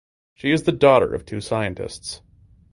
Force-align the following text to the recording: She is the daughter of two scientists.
She 0.33 0.49
is 0.49 0.63
the 0.63 0.71
daughter 0.71 1.13
of 1.13 1.27
two 1.27 1.39
scientists. 1.41 2.23